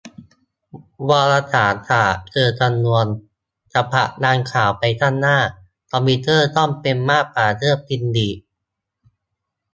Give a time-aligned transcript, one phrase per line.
[1.09, 3.07] วารสารศาสตร์เชิงคำนวณ:
[3.73, 5.37] จะผลักข่าวไปข้างหน้า
[5.91, 8.37] คอมพิวเตอร์ต้องเป็นมากกว่าเครื่องพิมพ์ดีด